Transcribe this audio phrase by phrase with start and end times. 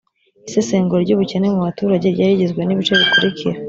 [0.47, 3.57] isesengura ry'ubukene mu baturage ryari rigizwe n'ibice bikurikira: